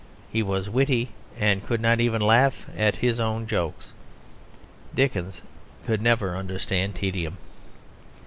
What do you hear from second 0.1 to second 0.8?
He was